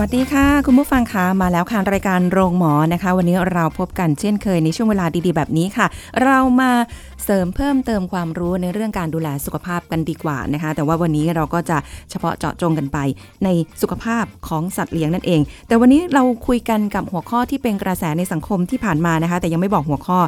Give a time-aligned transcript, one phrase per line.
[0.00, 5.86] วัสดีค่ะ คุณผู้ฟังคะมาแล้วค่ะรายการโรงหมอนะคะ วันนี้เราพบกันเช่นเคยในช่วงเวลาดีๆ แบบนี้ค่ะ
[6.22, 6.72] เรามา
[7.24, 11.78] เสริมเพิ่มเติมความรู้ในเรื่องการดูแลสุขภาพกันดีกว่านะคะ แต่ว่าวันนี้เราก็จะ
[12.10, 12.98] เฉพาะเจาะจงกันไป
[13.44, 13.48] ใน
[13.82, 20.18] สุขภาพของสัตว์เลี้ยงนั่นเอง แต่วันนี้เราคุยกันกับหัวข้อที่เป็นกระแสในสังคมที่ผ่านมานะคะ แต่ยังไม่บอกหัวข้อ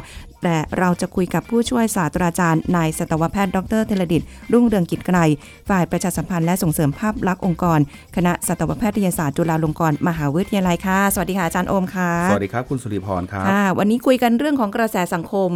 [0.43, 4.21] แต่เราจะคุยกับผู้ช่วยศาสตราจารย์นายสัตวแพทย์ดรเทเลดิต
[4.53, 5.17] รุ่งเรืองกิจไกร
[5.69, 7.79] ฝ่ายประชาสัมพันธ์และส่งเสริมภาพลักษณ์องค์กร
[8.15, 15.51] คณะสัตวแพทยศาสตร์จุฬาลงกรณ์มหาวิทยาลัยค่ะ สวัสดีค่ะอาจารย์โอมค่ะ สวัสดีครับคุณสุริพรครับค่ะวันนี้คุยกันเรื่องของกระแสสังคม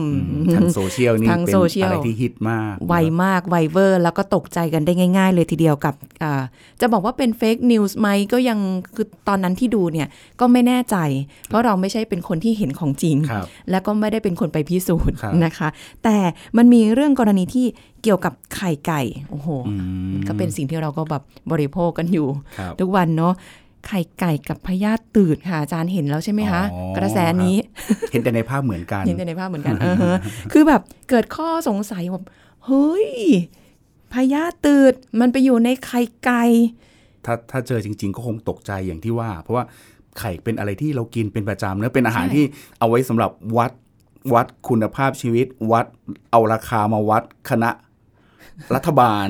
[0.56, 2.94] ทางโซเชียลนี่ทางเป็นโซเชียลอะไรที่ฮิตมาก ไว
[3.24, 5.94] มากไวเวอร์ แล้วก็ตกใจกันได้ง่าย ๆ เลยทีเดียวกับ
[6.24, 6.44] อ่า
[6.82, 8.60] จะบอกว่าเป็น fake news ไหมก็ยัง
[8.96, 10.08] คือตอนนั้นที่ดูเนี่ย
[10.40, 10.98] ก็ไม่แน่ใจ
[11.48, 15.70] เพราะเราไม่ใช่เป็นคนที่เห็นของจริงครับและก็ไม่ได้เป็นคนไปพิสูจน์ครับนะคะ
[16.04, 16.18] แต่
[16.58, 17.66] มันมีเรื่องกรณีที่
[18.04, 19.76] เกี่ยวกับไข่ไก่ โอ้โหอื
[20.14, 23.34] มก็เป็นสิ่งที่เราก็แบบบริโภคกันอยู่ครับทุกวันเนาะ
[23.88, 27.56] ไข่ไก่กับพยาธิตืดค่ะอาจารย์เห็นแล้วใช่ไหมคะอ๋อกระแสนี้
[28.12, 30.18] เห็นแต่ในภาพเหมือนกันเห็นแต่ในภาพเหมือนกันเออฮะ
[30.52, 32.26] คือแบบเกิดข้อสงสัยแบบ
[32.66, 33.08] เฮ้ย
[34.14, 36.44] พยาธิตืดมันไปอยู่ในไข่ไก่
[37.26, 39.64] ถ้าถ้าเจอจริง ๆ ก็คงตกใจอย่างที่ว่า เพราะว่า
[40.20, 42.46] ไข่เป็นอะไรที่เรากินเป็นประจำเนอะเป็นอาหารใช่ที่
[42.80, 43.72] เอาไว้สำหรับวัด
[44.34, 45.86] วัดคุณภาพชีวิต วัด
[46.32, 47.70] เอาราคามาวัดคณะ
[48.76, 49.28] รัฐบาล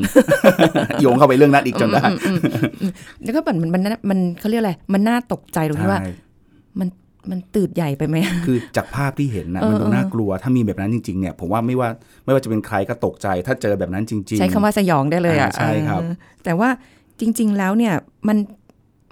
[1.02, 2.40] โยงเข้าไปเรื่องนั้นอีกจนได้อืมอืม
[2.82, 2.92] อืม
[3.24, 6.12] แล้วก็มันมันมันมันเขาเรียกอะไร มันน่าตกใจตรงที่ว่าใช่
[6.80, 6.88] มัน
[7.32, 11.90] มันตืดใหญ่ไปไหม คือจากภาพที่เห็นนะเออมันดูเออน่ากลัว ถ้ามีแบบนั้นจริง ๆ เนี่ย ผมว่าไม่ว่า
[12.26, 16.14] ไม่ว่าจะเป็นใครก็ตกใจ ถ้าเจอแบบนั้นจริง ๆ ใช้คำว่าสยองได้เลยอะอ่าใช่ครับเออ
[16.44, 16.70] แต่ว่า
[17.20, 17.94] จริง ๆ แล้วเนี่ย
[18.28, 18.38] มัน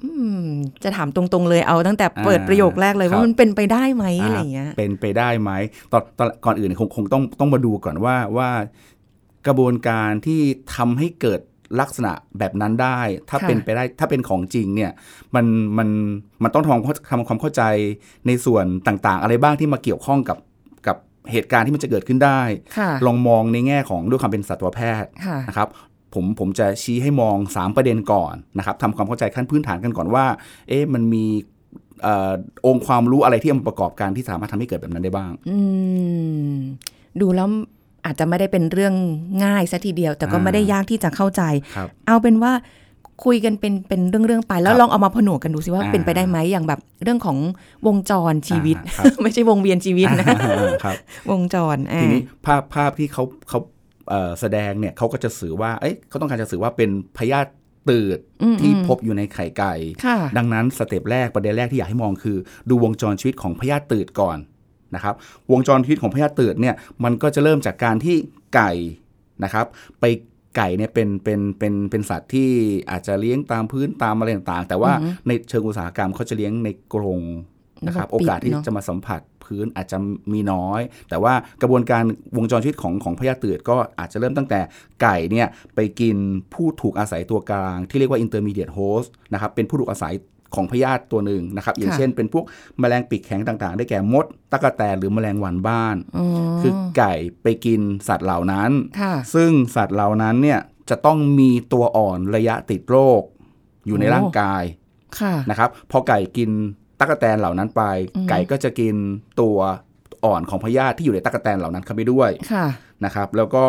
[0.03, 0.11] อื
[0.44, 0.45] ม
[0.84, 5.51] จะถามตรงๆเลยเอาตั้งแต่เปิดประโยคแรกเลยครับว่ามันเป็นไปได้ไหมอะไรอย่างเงี้ย เป็นไปได้ไหม
[5.91, 8.50] ตอนตอนก่อนอื่นคงคงต้องต้องมาดูก่อนว่าว่า
[9.47, 10.41] กระบวนการที่
[10.75, 11.41] ทำให้เกิด
[11.81, 14.91] ลักษณะแบบนั้นได้ ถ้าค่ะเป็นไปได้ถ้าเป็นของจริงเนี่ย
[15.35, 15.46] มัน
[15.78, 15.90] มัน
[16.44, 16.81] มันต้องทำความ
[17.12, 17.63] ทำความเข้าใจ
[18.28, 20.38] ในส่วนต่างๆ อะไรบ้างที่มาเกี่ยวข้องกับ
[20.88, 20.97] กับ
[21.31, 22.41] เหตุการณ์ที่มันจะเกิดขึ้นได้
[22.78, 25.68] ค่ะลองมองในแง่ของด้วยความเป็นสัตวแพทย์ค่ะนะครับ
[26.13, 30.25] ผมผมจะชี้ให้มอง 3 ประเด็นก่อนนะครับทำความเข้าใจขั้นพื้นฐานกันก่อนว่า
[30.69, 31.25] เอ๊ะมันมี
[32.03, 32.31] เอ่อ
[32.68, 35.58] องค์ความรู้อะไรที่เอามาประกอบกันที่สามารถทำให้เกิดแบบนั้นได้บ้าง อื
[36.53, 36.56] ม
[37.22, 37.50] ดูแล้ว
[38.06, 38.94] อาจจะไม่ได้เป็นเรื่อง
[39.44, 41.41] ง่ายซะทีเดียว แต่ก็อ่าไม่ได้ยากที่จะเข้าใจ
[41.75, 42.53] ครับเอาเป็นว่า
[43.25, 47.38] คุยกันเป็นเป็นเรื่องๆไปแล้วครับลองเอามาผนวกกันดูสิว่าอ่าเป็นไปได้ไหมอย่างแบบเรื่องของ
[47.88, 50.29] วงจรชีวิตอ่าครับไม่ใช่วงเวียนชีวิตนะค
[50.88, 50.95] รับ
[51.31, 53.59] วงจรอ่าทีนี้ภาพภาพที่เขาเขา
[54.09, 57.51] เอ่อแสดงเนี่ยเขาก็จะสื่อว่าเอ้ยเขาต้องการจะสื่อว่าเป็นพยาธิ
[57.90, 59.73] ตืดอืมที่อืมพบอยู่ในไข่ไก่
[60.06, 62.38] ค่ะดังนั้นสเต็ปแรกประเด็นแรกที่อยากให้มองคือ
[62.69, 64.38] ดูวงจรชีวิตของพยาธิตืดก่อน
[64.96, 65.16] นะครับ
[65.52, 68.16] วงจรชีวิตของพยาธิตืดเนี่ยมันก็จะเริ่มจากการที่
[68.56, 68.72] ไก่
[69.44, 69.66] นะครับ
[70.00, 70.06] ไป
[70.57, 72.50] ไก่เนี่ยเป็นเป็นเป็นเป็นสัตว์ที่
[72.91, 77.22] อาจจะเลี้ยงตามพื้นตามอะไรต่างๆ แต่ว่าอือฮึในเชิงอุตสาหกรรมเขาจะเลี้ยงในกรง
[77.85, 79.97] นะครับแล้วก็ปิดโอกาสที่เนอะจะมาสัมผัสพื้นอาจจะ
[80.34, 82.03] มีน้อย แต่ว่ากระบวนการ
[82.38, 84.59] วงจรชีวิตของของพยาธิตืดก็อาจจะเริ่มตั้งแต่
[85.02, 86.16] ไก่เนี่ยไปกิน
[86.53, 90.13] ผู้ถูกอาศัยตัวกลาง ที่เรียกว่า intermediate host นะครับเป็นผู้ถูกอาศัย
[90.56, 92.45] ของพยาธิตัวหนึ่งนะครับ อย่างค่ะเช่นเป็นพวก
[92.79, 96.25] แมลงปีกแข็งต่างๆ ได้แก่มดตะกแตนหรือแมลงวันบ้านอ๋อ
[96.62, 97.13] คือไก่
[97.44, 100.59] ไปกินสัตว์เหล่านั้นค่ะซึ่งสัตว์เหล่านั้นเนี่ย
[100.90, 103.22] จะต้องมีตัวอ่อนระยะติดโรค
[103.88, 104.63] อยู่ในโอ้ร่างกาย
[105.19, 106.50] ค่ะนะครับพอไก่กิน
[107.00, 107.84] ตะกแตนเหล่านั้นไป
[108.16, 108.95] อืมไก่ก็จะกิน
[109.41, 109.57] ตัว
[110.25, 112.67] อ่อนของพยาธิที่อยู่ในตั๊กแตนเหล่านั้นเข้าไปด้วยค่ะ
[113.06, 113.66] นะครับ แล้วก็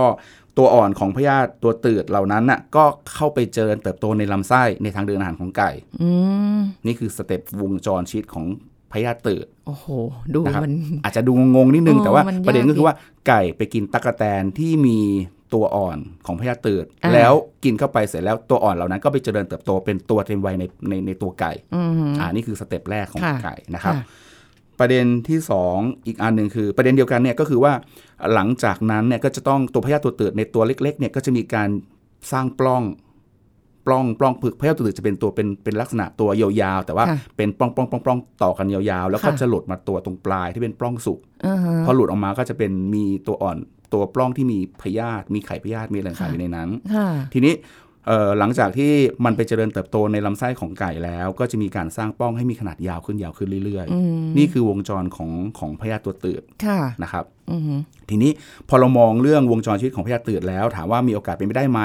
[0.59, 5.71] ตัวอ่อนของพยาธิตัวตืดเหล่านั้นน่ะก็เข้าไปเจริญเติบโตในลำไส้ในทางเดินอาหารของไก่
[6.03, 6.11] อื
[6.57, 8.45] มนี่คือ step วงจรชีวิตของ
[8.93, 9.87] พยาธิตืดโอ้โห
[10.35, 10.75] ดูนะครับมัน
[11.05, 12.95] อาจจะดูงงๆนิดนึงเออแต่ว่ามันยากประเด็นก็คือว่า
[13.29, 14.99] ไก่ไปกินตั๊กแตนที่มี
[15.55, 17.33] ตัวอ่อนของพยาธิตืดอ่าแล้ว
[17.65, 24.05] กินเข้าไปเสร็จแล้วตัวอ่อนเหล่านั้นก็ไปเจริญเติบโตเป็นตัวเต็มวัยในในในตัวไก่อืมอ่านี่คือ step แรกของค่ะไก่นะครับค่ะ
[24.79, 25.39] ประเด็นที่
[25.73, 27.73] 2 อีกอันหนึ่งคือ ประเด็นเดียวกันเนี่ยก็คือว่า
[28.35, 31.69] หลังจากนั้นเนี่ยก็จะต้องตัวพยาธิตัวตืดในตัวเล็กๆเนี่ยก็จะมีการ
[32.33, 32.83] สร้างปล้อง
[33.87, 43.59] ปล้องปล้องผึกพยาธิตัวตืดจะเป็นตัวเป็นเป็นลักษณะตัวยาวๆแต่ว่าค่ะเป็นปล้องปล้องปล้องปล้องต่อกันยาวๆ แล้วก็ค่ะจะหลุดมาตัวตรงปลายที่เป็นปล้องสุกอ่าฮะพอหลุดออกมาก็จะเป็นมีตัวอ่อน
[43.93, 47.82] ตัวปล้องที่มีพยาธิมีไข่พยาธิมีอะไรต่างๆค่ะอยู่ในนั้นค่ะทีนี้เอ่อ
[48.39, 48.93] หลังจากที่
[49.25, 57.63] มันไปเจริญเติบโตในลำไส้ของไก่แล้ว ก็จะมีการสร้างป้องให้มีขนาดยาวขึ้นยาวขึ้นเรื่อยอืมๆนี่คือวงจรของของพยาธิตัวตืดค่ะนะครับอืม
[58.11, 58.31] ทีนี้
[58.69, 61.81] พอเรามองเรื่องวงจรชีวิตของพยาธิตืดแล้ว ถามว่ามีโอกาสเป็นไปได้ไหม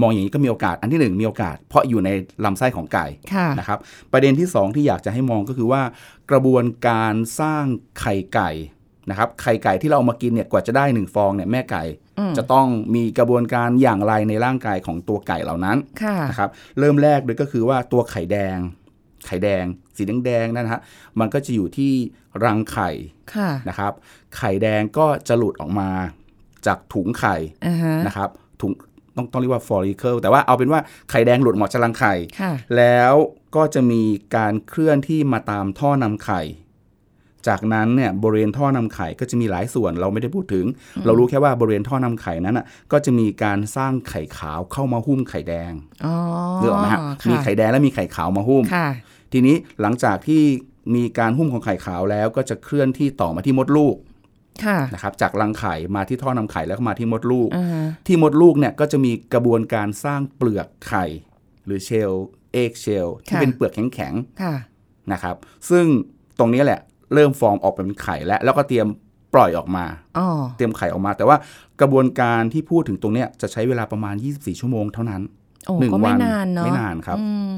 [0.00, 2.10] มองอย่างนี้ก็มีโอกาสอันที่หนึ่งมีโอกาส เพราะอยู่ใน
[2.44, 3.78] ลำไส้ของไก่ค่ะนะครับ
[4.12, 5.82] ประเด็นที่ 2 ที่อยากจะให้มองก็คือว่า
[6.30, 7.64] กระบวนการสร้าง
[8.00, 8.50] ไข่ไก่
[9.10, 11.82] นะครับไข่ไก่ที่เราเอามากินเนี่ยกว่าจะได้หนึ่งฟองเนี่ยแม่ไก่
[12.18, 18.58] อืมจะต้องมีกระบวนการอย่างไรในร่างกายของตัวไก่เหล่านั้นค่ะนะครับเริ่มแรกเลยก็คือว่าตัวไข่แดง
[19.26, 19.64] ไข่แดง
[19.96, 20.82] สีแดงๆนั่นนะฮะ
[21.20, 21.92] มันก็จะอยู่ที่
[22.44, 22.90] รังไข่
[23.34, 23.92] ค่ะนะครับ
[24.36, 25.90] ไข่แดงก็จะหลุดออกมา
[26.66, 28.28] จากถุงไข่อ่าฮะนะครับ
[28.60, 28.72] ถุง
[29.16, 33.14] ต้องต้องเรียกว่า follicle แต่ว่าเอาเป็นว่าไข่แดงหลุดออกมาจากรังไข่ค่ะแล้ว
[33.56, 34.02] ก็จะมี
[34.36, 36.40] การเคลื่อนที่มาตามท่อนำไข่
[37.48, 40.64] จากนั้นเนี่ยบริเวณท่อนำไข่ก็จะมีหลายส่วนเราไม่ได้พูดถึง
[41.04, 45.72] เรารู้แค่ว่าบริเวณท่อนำไข่นั้นอะก็จะมีการสร้างไข่ขาวเข้ามาหุ้มไข่แดง
[46.04, 46.14] อ๋อ
[46.60, 48.88] เรื่องไหมฮะค่ะมีไข่แดงและมีไข่ขาวมาหุ้มค่ะ
[49.32, 50.42] ทีนี้หลังจากที่
[50.94, 53.96] มีการหุ้มของไข่ขาวแล้วก็จะเคลื่อนที่ต่อมาที่มดลูก
[54.64, 61.04] ค่ะนะครับจากรังไข่มาที่ท่อนำไข่แล้วก็มาที่มดลูกอ่าฮะที่มดลูกเนี่ยก็จะมีกระบวนการสร้างเปลือกไข่
[61.66, 62.12] หรือ shell
[62.52, 65.36] eggshell ที่เป็นเปลือกแข็งค่ะๆนะครับ
[65.70, 65.84] ซึ่ง
[66.38, 66.80] ตรงนี้แหละ
[67.14, 68.86] เริ่มฟอร์มออกเป็นไข่แล้วแล้วก็เตรียม
[69.34, 69.84] ปล่อยออกมา
[70.18, 71.36] อ๋อเตรียมไข่ออกมา แต่ว่า
[71.80, 75.22] กระบวนการที่พูดถึงตรงเนี้ยจะใช้เวลาประมาณ 24 ชั่วโมงเท่านั้น
[75.66, 77.52] โอ้หนึ่งก็วัไม่นานเนาะไม่นานครับอืม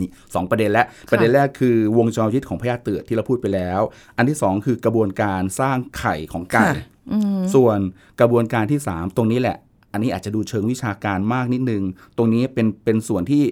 [0.00, 3.80] นี่สองประเด็นแล้วประเด็นแรกคือวงจรชีวิตของพยาธิเตือดที่เราพูดไปแล้ว
[4.16, 7.78] อันที่สองคือกระบวนการสร้างไข่ของไก่ค่ะอืมส่วน
[8.20, 9.56] กระบวนการที่3ตรงนี้แหละ
[9.92, 11.82] อันนี้อาจจะดูเชิงวิชาการมากนิดนึง
[12.16, 13.42] ตรงนี้เป็นเป็นส่วนที่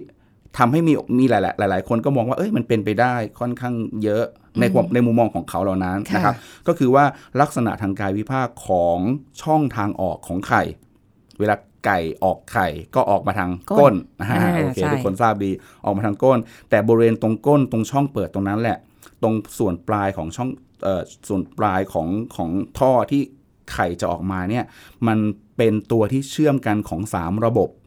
[0.57, 4.25] ทำให้มีมีหลายๆหลายๆคนก็มองว่าเอ้ยมันเป็นไปได้ค่อนข้างเยอะ
[4.61, 6.35] ในความในมุมมองของเขาเหล่านั้นค่ะนะครับ
[6.67, 7.05] ก็คือว่า
[7.41, 8.97] ลักษณะทางกายวิภาคของ
[9.43, 10.63] ช่องทางออกของไข่
[11.39, 11.55] เวลา
[11.85, 15.51] ไก่ออกไข่ก็ออกมาทางก้นอ่าอ่าโอเคใช่ทุกคนทราบดี
[15.85, 16.39] ออกมาทางก้น
[16.69, 18.77] แต่บริเวณตรงก้นตรงช่องเปิดตรงนั้นแหละ
[19.23, 20.49] ตรงส่วนปลายของช่อง
[20.83, 22.49] เอ่อส่วนปลายของของ
[22.79, 23.21] ท่อที่
[23.73, 24.65] ไข่จะออกมาเนี่ย
[25.07, 25.17] มัน
[25.57, 27.86] เป็นตัวที่เชื่อมกันของ 3 ระบบอื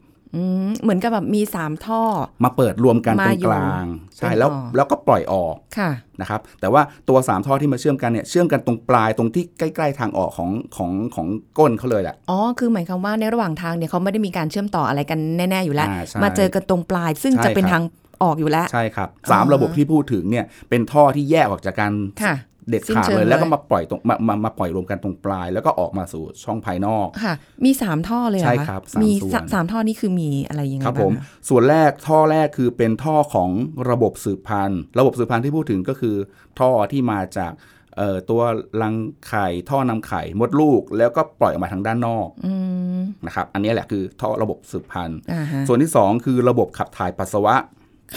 [0.81, 2.01] เหมือนกับแบบมีสามท่อ
[2.43, 3.85] มาเปิดรวมกันตมารงอยู่กลาง
[4.17, 5.91] ใช่เป็นแล้วต่อแล้วก็ปล่อยออกค่ะ
[6.21, 17.83] นะครับ แต่ว่าตัว3ท่อที่มาเชื่อมกันเนี่ยเชื่อมกันตรงปลายตรงที่ใกล้ ๆ ทางออกของของของก้นเขาเลยแหละอ๋อคือหมายความว่าในระหว่างทางเนี่ยเขาไม่ได้มีการเชื่อมต่ออะไรกันแน่ ๆ อยู่แล้วอ่าใช่มาเจอกันตรงปลาย ซึ่งใช่จะเป็นครับทาง
[18.23, 21.91] ออกอยู่แล้ว ใช่ครับอ๋สามอระบบที่พูดถึงเนี่ยเป็นท่อที่แยกออกจากกัน
[22.23, 22.35] ค่ะ
[22.71, 27.33] เด็ดสิ้นขาดเชิงเลย แล้วก็เลยมาปล่อยตรงมามามาปล่อยรวมกันตรงปลาย แล้วก็ออกมาสู่ช่องภายนอกค่ะ
[27.65, 33.49] มีสามท่อเลยเหอใช่คะครับสามมีส่วนสามสามท่อนี่คือมีอะไรยังไงครับบ้างผมคะส่วนแรกท่อแรกคือเป็นท่อของ
[33.89, 36.15] ระบบสืบพันธุ์ ระบบสืบพันธุ์ที่พูดถึงก็คือ
[36.59, 37.53] ท่อที่มาจาก
[37.97, 38.41] เอ่อตัว
[38.81, 38.95] รัง
[39.27, 42.53] ไข่ท่อนำไข่มดลูก แล้วก็ปล่อยออกมาทางด้านนอกอื
[42.97, 47.55] มนะครับ อันนี้แหละคือท่อระบบสืบพันธุ์อ่าฮะส่วนที่ 2 คือระบบขับถ่ายปัสสาวะ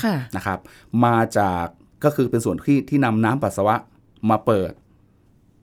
[0.02, 0.58] ค่ะนะครับ
[1.04, 1.64] มาจาก
[2.04, 3.76] ก็คือเป็นส่วนที่ที่นำน้ำปัสสาวะ
[4.30, 4.72] มาเปิด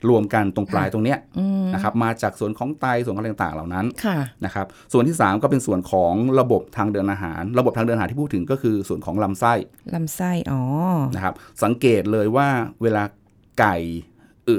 [0.09, 9.53] รวมกันตรงปลายตรงเนี้ยอืมนะครับมาจากส่วนของไตส่วนอะไรต่างๆเหล่านั้นค่ะนะครับส่วนที่ 3 ก็เป็นส่วนของระบบทางเดินอาหาร ระบบทางเดินอาหารที่พูดถึงก็คือส่วนของลำไส้
[9.95, 10.61] ลำไส้อ๋อ
[11.15, 12.47] นะครับสังเกตเลยว่า
[12.81, 13.03] เวลา
[13.59, 13.77] ไก่
[14.49, 14.57] อึ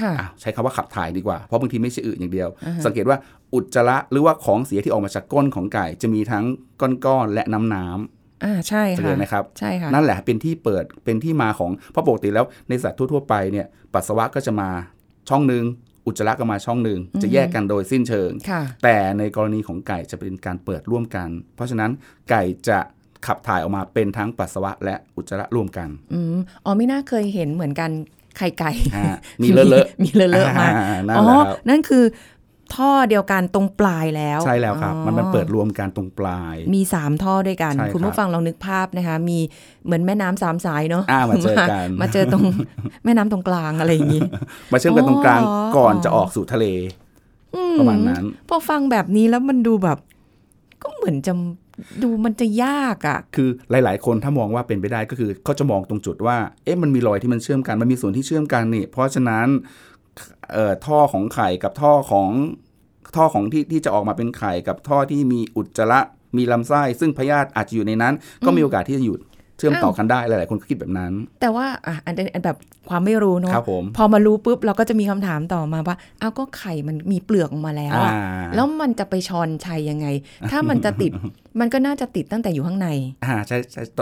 [0.00, 3.18] ค่ะอะใช้คำว่าขับถ่ายดีกว่า เพราะบางทีไม่ใช่อึอย่างเดียวอ่าฮะสังเกตว่า
[3.54, 6.44] อุจจาระหรือว่าของเสียที่ออกมาจากก้นของไก่ จะมีทั้ง
[6.80, 14.68] ก้อนๆและน้ำน้ำ อ่าใช่จะค่ะเลยนะครับใช่ค่ะนั่นแหละเป็นที่เปิดเป็นที่มาของเพราะปกติแล้วในสัตว์ทั่วๆไปเนี่ยปัสสาวะก็จะมา
[15.28, 15.64] ช่องหนึ่ง
[16.06, 21.90] อุจจาระก็มาช่องหนึ่งจะแยกกันโดยสิ้นเชิงค่ะแต่ในกรณีของไก่จะเป็นการเปิดร่วมกัน เพราะฉะนั้น
[22.30, 22.78] ไก่จะ
[23.26, 27.90] ขับถ่ายออกมาเป็นทั้งปัสสาวะและอุจจาระร่วมกันอืมอ๋อไม่น่าเคยเห็นเหมือนกัน
[28.38, 29.06] ไข่ไก่อ่า
[29.42, 32.04] มีเลอะๆมีเลอะๆมาอ่นั่นอ๋อแหละครับนั่นคือ
[32.74, 39.38] ท่อเดียวกันตรงปลายแล้ว ใช่แล้วครับอ๋อมันมันเปิดรวมกันตรงปลาย มีสามท่อด้วยกันใช่ครับคุณผู้ฟังลองนึกภาพนะคะ มี
[39.84, 42.44] เหมือนแม่น้ำสามสายเนาะอ่ามาเจอกันมาเจอตรง
[43.04, 44.22] แม่น้ำตรงกลางอะไรอย่างนี้
[44.72, 46.66] มาเชื่อมกันตรงกลางอ๋อก่อนจะออกสู่ทะเล
[47.78, 49.98] ประมาณนั้น พอฟังแบบนี้แล้วมันดูแบบ
[50.82, 51.32] ก็เหมือนจะ
[52.02, 59.46] ดูมันจะยากอะ่ะ คือหลาย ๆ คนถ้ามองว่าเป็นไปได้ก็คือเขาจะมองตรงจุดว่า เอ๊ะมันมีรอยที่มันเชื่อมกัน มันมีส่วนที่เชื่อมกันนี่ เพราะฉะนั้น
[60.52, 62.30] เอ่อท่อของไข่กับท่อของ
[63.16, 66.00] ท่อของที่ที่จะออกมาเป็นไข่กับท่อที่มีอุจจาระ
[66.36, 68.14] มีลำไส้ ซึ่งพยาธิอาจจะอยู่ในนั้น
[68.44, 69.16] ก็มีโอกาสที่จะอยู่
[69.58, 72.56] เชื่อมต่อกันได้หลาย ๆ คนก็คิดแบบนั้น แต่ว่าอะอันนี้อันแบบ
[72.88, 78.12] ความไม่รู้เนาะครับผมพอมารู้ปุ๊บเราก็จะมีคำถามต่อมาว่าอ้าวก็ไข่มันมีเปลือกออกมาแล้วอ่า
[78.44, 80.06] อะแล้วมันจะไปชอนชัยยังไง
[80.50, 81.12] ถ้ามันจะติด
[81.60, 82.88] มันก็น่าจะติดตั้งแต่อยู่ข้างใน
[83.24, 84.00] อ่าใช่ใช่ต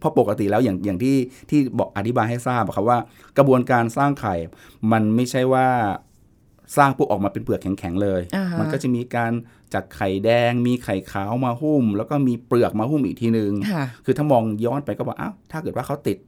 [0.00, 1.16] เพราะปกติแล้วอย่างอย่างที่
[1.50, 2.98] ที่บอกอธิบายให้ทราบอะครับว่า
[3.38, 4.34] กระบวนการสร้างไข่
[4.92, 5.66] มันไม่ใช่ว่า
[6.76, 9.32] สร้างปุ๊บออกมาเป็นเปลือกแข็ง ๆ เลยอ่าฮะมันก็จะมีการ
[9.74, 16.18] จากไข่แดงมีไข่ขาวมาหุ้ม แล้วก็มีเปลือกมาหุ้มอีกทีนึงค่ะคือถ้ามองย้อนไปก็บอกอ้าวถ้าเกิดว่าเขาติด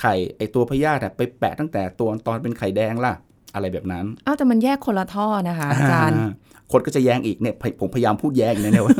[0.00, 3.14] ไข่ไอตัวพยาธิอะไปแปะตั้งแต่ตัวตอนเป็นไข่แดงล่ะ
[3.54, 6.32] อะไรแบบนั้นอ้าวแต่มันแยกคนละท่อนะคะอาจารย์อ่า
[6.72, 8.96] คนก็จะแย้งอีกเนี่ยผมผมพยายามพูดแย้งอยู่นะเนี่ยว่า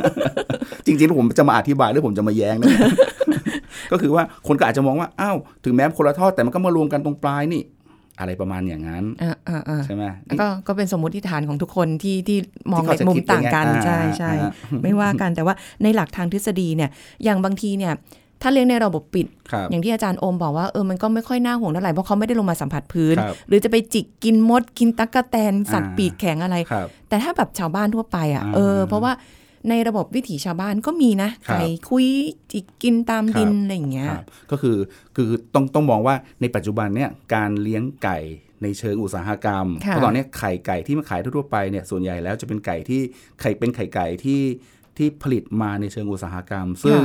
[0.87, 2.68] จริงๆแล้วผมจะมาอธิบายหรือผมจะมาแย้งนะ
[3.92, 7.62] ก็คือว่าคนก็อาจจะมองว่าอ้าวถึงแม้คนละทอดแต่มันก็มารวมกันตรงปลายนี่
[8.18, 10.04] อะไรประมาณอย่างนั้นอ่าอ่าอ่าใช่ไหม
[10.40, 12.38] ก็ก็เป็นสมมติฐานของทุกคนที่ที่
[12.73, 14.50] มองที่ในเขาจะมุมคิดต่างกันอย่างนั้นใช่อ่าใช่อ่า
[14.83, 16.90] ไม่ว่ากันแต่ว่าในหลักทางทฤษฎีเนี่ย
[17.25, 17.92] อย่างบางทีเนี่ย
[18.42, 29.12] ถ้าเลี้ยงในระบบปิดครับอย่างที่อาจารย์โอมบอกว่าเออมันก็ไม่ค่อยน่าห่วงเท่าไหร่เพราะเขาไม่ได้ลงมาสัมผัสพื้นครับหรือจะไปจิกกินมด กินตั๊กแตนสัตว์อ่าปีกแข็งอะไรครับแต่ถ้าแบบชาวบ้านทั่วไปอะอ่าเออเพราะว่า
[29.68, 32.06] ในระบบวิถีชาวบ้านก็มีนะครับไก่คุย
[32.52, 34.78] จิกกินตามดินครับอะไรอย่างเงี้ยครับก็คือ
[35.16, 38.18] คือต้องต้องมองว่าในปัจจุบันเนี่ยการเลี้ยงไก่
[38.62, 43.00] ในเชิงอุตสาหกรรมค่ะเพราะตอนนี้ไข่ไก่ที่มาขายทั่วๆไปเนี่ยส่วนใหญ่แล้วจะเป็นไก่ที่
[43.40, 44.42] ไข่เป็นไข่ไก่ที่
[44.97, 47.00] ที่ผลิตมาในเชิงอุตสาหกรรม ซึ่ง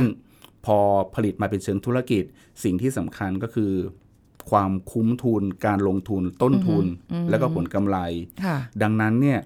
[0.66, 0.78] พอ
[1.14, 2.24] ผลิตมาเป็นเชิงธุรกิจ
[2.64, 3.72] สิ่งที่สำคัญก็คือ
[4.50, 6.84] ความคุ้มทุนการลงทุนต้นทุน
[7.30, 7.98] แล้วก็ผลกำไร
[8.44, 9.40] ค่ะดังนั้นเนี่ย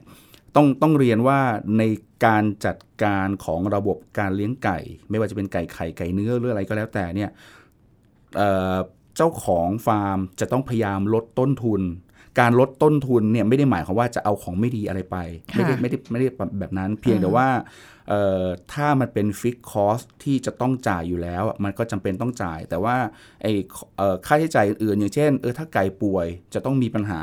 [0.56, 1.40] ต้องต้องเรียนว่า
[1.78, 1.82] ใน
[2.26, 4.78] การจัดการของระบบการเลี้ยงไก่
[5.10, 7.30] ไม่ว่าจะเป็นไก่ไข่ไก่เนื้อหรืออะไรก็แล้วแต่เนี่ย
[8.36, 8.76] เอ่อ
[9.16, 11.82] เจ้าของฟาร์มจะต้องพยายามลดต้นทุน
[12.40, 15.16] การลดต้นทุนเนี่ยไม่ได้หมายความว่าจะเอาของไม่ดีอะไรไป
[15.54, 16.28] ไม่ได้ค่ะไม่ได้ไม่ได้
[16.58, 17.48] แบบนั้น เพียงแต่ว่า
[18.08, 22.96] เอ่อถ้ามันเป็นฟิกคอสที่จะต้องจ่ายอยู่แล้วอะมันก็จำเป็นต้องจ่าย แต่ว่า
[23.42, 23.52] ไอ้
[23.96, 27.22] เอ่อค่าใช้จ่ายอื่นๆอย่างเช่นเออถ้าไก่ป่วยจะต้องมีปัญหา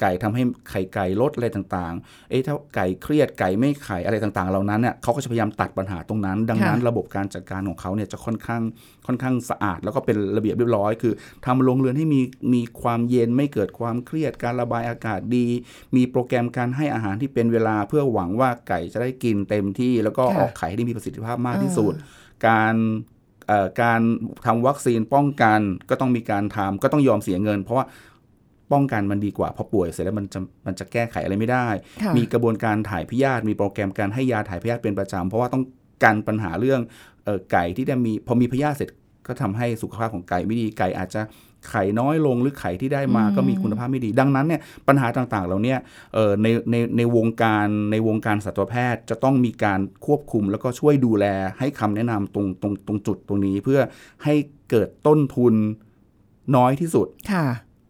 [0.00, 8.62] ไก่ทำให้ไข่ไก่ลดอะไรต่างๆ เอ๊ะถ้าไก่เครียดไก่ไม่ไข่อะไรต่างๆ เหล่านั้นเนี่ยเขาก็จะพยายามตัดปัญหาตรงนั้น ดังนั้นค่ะระบบการจัดการของเขาเนี่ยจะค่อนข้าง
[9.06, 11.14] ค่อนข้างสะอาด แล้วก็เป็นระเบียบเรียบร้อย คือ
[11.46, 12.20] ทำโรงเรือนให้มี
[12.54, 15.46] มีความเย็นไม่เกิดความเครียดการระบายอากาศดี
[15.96, 21.92] มีโปรแกรมการให้อาหารที่เป็นเวลาเพื่อหวังว่าไก่จะได้กินเต็มที่ แล้วก็ค่ะออกไข่ให้ได้มีประสิทธิภาพมากที่สุด
[22.46, 22.74] การ
[23.48, 24.00] เอ่อการ
[24.46, 25.60] ทำวัคซีนป้องกัน
[25.90, 27.86] ก็ต้องมีการทำก็ต้องยอมเสียเงิน เพราะว่า
[28.72, 31.68] ป้องกันมันดีกว่าพอป่วยเสร็จแล้วมันจะมันจะแก้ไขอะไรไม่ได้
[32.02, 35.62] ค่ะมีกระบวนการถ่ายพยาธิมีโปรแกรมการให้ยาถ่ายพยาธิเป็นประจำเพราะว่าต้อง
[36.02, 36.80] กันปัญหาเรื่อง
[37.24, 38.88] เออไก่ที่ได้มีพอมีพยาธิเสร็จ
[39.26, 41.22] ก็ทำให้สุขภาพของไก่ไม่ดีไก่อาจจะ
[41.68, 45.78] ไข่น้อยลงหรือไข่ที่ได้มาอืมก็มีคุณภาพไม่ดี ดังนั้นเนี่ยปัญหาต่างๆเหล่าเนี้ย
[46.14, 51.24] เออในในในวงการในวงการสัตวแพทย์จะต้องมีการควบคุม แล้วก็ช่วยดูแล
[51.58, 53.80] ให้คำแนะนำตรงตรงตรงจุดตรงนี้เพื่อ
[54.24, 54.34] ให้
[54.70, 55.54] เกิดต้นทุน
[56.56, 57.46] น้อยที่สุดค่ะ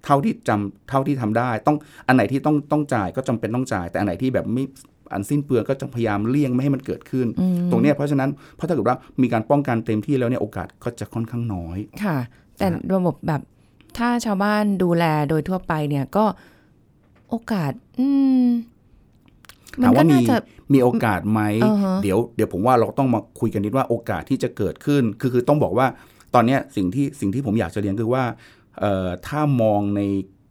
[0.06, 4.64] เท่าที่จำเท่าที่ทำได้ ต้องอันไหนที่ต้องต้องจ่ายก็จำเป็นต้องจ่าย แต่อันไหนที่แบบไม่
[5.12, 12.16] อันสิ้นเปลืองก็จะพยายามเลี่ยงไม่ให้มันเกิดขึ้นอืมตรงเนี้ยเพราะฉะนั้นเพราะถ้าเกิดว่ามีการป้องกันเต็มที่แล้วเนี่ยโอกาสก็จะค่อนข้างน้อย ค่ะ
[12.58, 13.40] แต่ระบบแบบ
[13.98, 16.25] ถ้าชาวบ้านดูแลโดยทั่วไปเนี่ยก็
[17.30, 18.08] โอกาส อื
[18.44, 18.46] ม
[19.80, 20.36] มันถามก็ว่ามีน่าจะ
[20.75, 25.86] มีโอกาสไหมอ่าฮะเดี๋ยวเดี๋ยวผมว่าเราต้องมาคุยกันนิดว่าโอกาสที่จะเกิดขึ้น คือคือต้องบอกว่า
[26.34, 28.34] ตอนเนี้ยสิ่งที่สิ่งที่ผมอยากจะเรียนคือว่าเอ่อ
[29.26, 30.02] ถ้ามองใน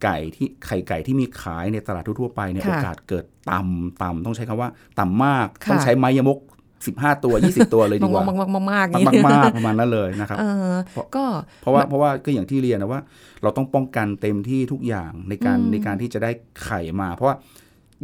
[0.04, 6.40] ไก่ที่ไข่ไก่ที่มีขายในตลาดทั่วๆไปเนี่ยค่ะโอกาสเกิดต่ำต่ำต้องใช้คำว่าต่ำมากค่ะต้องใช้ไม้ยมก
[6.82, 10.76] 15ตัว20ตัวเลยดีกว่ามากๆมากๆมากๆมากอย่างนี้มากๆประมาณนั้นเลยนะครับเออ
[11.16, 11.26] ก็
[11.62, 13.02] เพราะว่าเพราะว่าก็อย่างที่เรียนนะว่า
[13.42, 16.32] เราต้องป้องกันเต็มที่ทุกอย่างในการอืมในการที่จะได้
[16.64, 17.36] ไข่มา เพราะว่า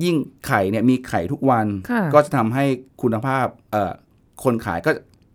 [0.04, 0.16] ยิ่ง
[0.48, 2.66] ไข่เนี่ยมีไข่ทุกวันค่ะก็จะทำให้
[3.02, 3.94] คุณภาพเอ่อ
[4.44, 4.92] คนขายก็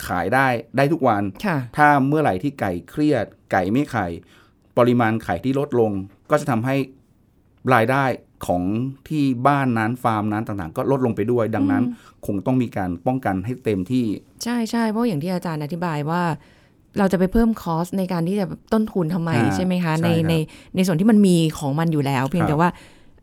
[0.09, 4.07] ขายได้ได้ทุกวันค่ะถ้าเมื่อไหร่ที่ไก่เครียด ไก่ไม่ไข่
[4.79, 5.91] ปริมาณไข่ที่ลดลง
[6.31, 6.77] ก็จะทำให้
[7.75, 8.05] รายได้
[8.47, 8.63] ของ
[9.09, 11.83] ที่บ้านนั้นฟาร์มนั้นต่างๆ ก็ลดลงไปด้วย ดังนั้น
[12.27, 14.07] คงต้องมีการป้องกันให้เต็มที่
[14.43, 16.23] ใช่ใช่เพราะอย่างที่อาจารย์อธิบายว่า
[16.99, 20.35] เราจะไปเพิ่มคอสในการที่จะต้นทุนทำไมอ่าใช่ไหมคะใช่ในครับใน
[20.75, 22.69] ในส่วนที่มันมีของมันอยู่แล้ว เพียงครับแต่ว่า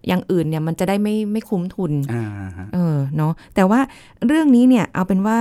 [0.07, 2.25] อย่างอื่นเนี่ยมันจะได้ไม่ไม่คุ้มทุนอ่า
[2.57, 3.79] ฮะเออเนาะแต่ว่า
[4.27, 5.39] เรื่องนี้เนี่ยเอาเป็นว่า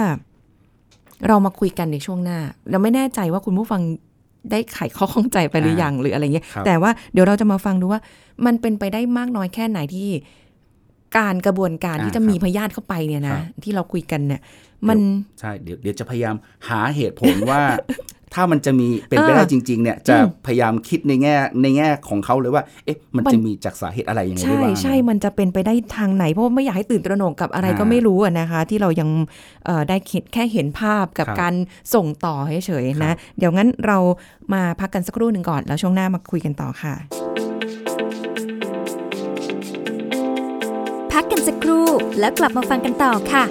[1.28, 2.38] เรามาคุยกันในช่วงหน้า
[2.70, 3.80] เราไม่แน่ใจว่าคุณผู้ฟัง
[4.50, 8.00] ได้ไขข้อข้องใจไปหรือยังหรืออะไรเงี้ยครับแต่ว่าเดี๋ยวเราจะมาฟังดูว่า
[8.46, 10.08] มันเป็นไปได้มากน้อยแค่ไหนที่
[11.18, 14.40] การกระบวนการที่จะมีพยาธิเข้าไปเนี่ยนะที่เราคุยกันเนี่ย
[14.88, 14.98] มัน
[15.40, 16.36] ใช่เดี๋ยวเดี๋ยวจะพยายาม
[16.68, 17.60] หาเหตุผลว่า
[18.34, 29.08] ถ้ามันจะมีเป็นไปได้เออจริงๆเนี่ยจะอืมพยายามคิดในแง่ในแง่ของเขาเลยว่า เอ๊ะ มันมันจะมีจากสาเหตุอะไรยังไงได้ใช่บ้างใช่มันจะเป็นไปได้ทางไหน เพราะว่าไม่อยากให้ตื่นตระหนกกับอะไรอ่าก็ไม่รู้อะนะคะ ที่เรายัง
[29.64, 31.54] เอ่อได้เห็นแค่เห็นภาพกับครับการ
[31.94, 32.34] ส่งต่อ
[32.66, 33.98] เฉยๆนะ เดี๋ยวงั้นเรา
[34.54, 36.94] มาพักกันสักครู่หนึ่งก่อน แล้วช่วงหน้ามาคุยกันต่อค่ะ
[41.12, 41.86] พักกันสักครู่
[42.20, 43.44] แล้วกลับมาฟังกันต่อค่ะ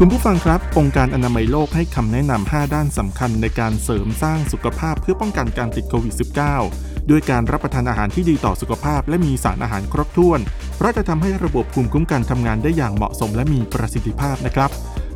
[0.00, 6.14] คุณผู้ฟังครับ องค์การอนามัยโลกให้คำแนะนำ 5 ด้านสำคัญในการเสริมสร้างสุขภาพเพื่อป้องกันการติดโควิด
[6.60, 10.40] -19 ด้วยการรับประทานอาหารที่ดีต่อสุขภาพ และมีสารอาหารครบถ้วน
[10.76, 14.70] เพราะจะทำให้ระบบภูมิคุ้มกันทำงานได้อย่างเหมาะสมและมีประสิทธิภาพนะครับ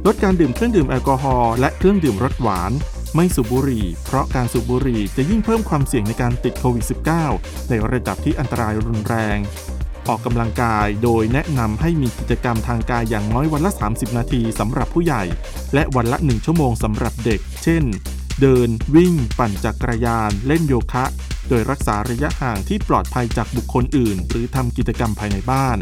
[0.07, 2.73] ลดการดื่มเครื่องดื่มแอลกอฮอล์และเครื่องดื่มรสหวาน
[3.17, 6.85] ไม่สูบบุหรี่ เพราะการสูบบุหรี่จะยิ่งเพิ่มความเสี่ยงในการติดโควิด
[7.27, 9.39] -19 ในระดับที่อันตรายรุนแรง
[10.11, 15.23] ออกกำลังกาย โดยแนะนำให้มีกิจกรรมทางกายอย่างน้อยวันละ 30 นาทีสำหรับผู้ใหญ่
[15.75, 17.85] และวันละ 1 ชั่วโมงสำหรับเด็ก เช่น
[18.41, 21.05] เดิน วิ่ง ปั่นจักรยาน เล่นโยคะ
[21.49, 25.79] โดยรักษาระยะห่างที่ปลอดภัยจากบุคคลอื่น หรือทำกิจกรรมภายในบ้าน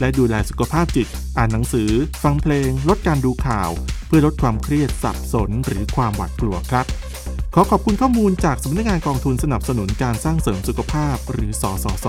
[0.00, 1.08] และดูแลสุขภาพจิต
[1.38, 1.90] อ่านหนังสือ
[2.22, 3.70] ฟังเพลง ลดการดูข่าว
[4.06, 6.86] เพื่อลดความเครียดสับสน หรือความหวาดกลัวครับ
[7.54, 12.08] ขอขอบคุณข้อมูลจากสำนักงานกองทุนสนับสนุนการสร้างเสริมสุขภาพหรือสสส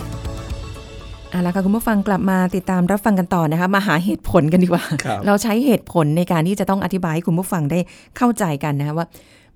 [1.31, 7.79] เอาละค่ะคุณผู้ฟังกลับมาติดตามรับฟังกันต่อนะคะมาหาเหตุผลกันดีกว่าครับเราใช้เหตุผลในการที่จะต้องอธิบายให้คุณผู้ฟังได้
[8.17, 9.07] เข้าใจกันนะคะว่า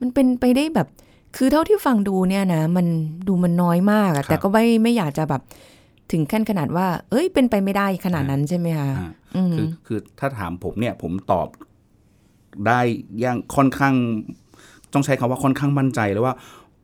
[0.01, 0.87] มันเป็นไปได้แบบ
[1.37, 2.87] คือเท่าที่ฟังดูเนี่ยนะมัน
[3.27, 5.41] ดูมันน้อยมากอะแต่ก็ไม่ไม่อยากจะแบบ
[6.11, 11.47] ถึงขั้นขนาดว่า เอ้ย เป็นไปไม่ได้ขนาดนั้นใช่ไหมคะอ่าอืมคือคือถ้าถามผมเนี่ย ผมตอบ
[12.67, 12.79] ได้
[13.23, 13.93] ย่างค่อนข้าง
[14.93, 16.35] ต้องใช้คำว่าค่อนข้างมั่นใจเลยว่า